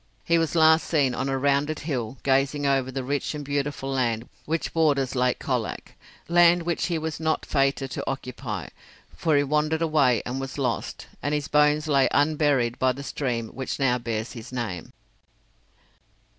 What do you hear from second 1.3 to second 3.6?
rounded hill, gazing over the rich and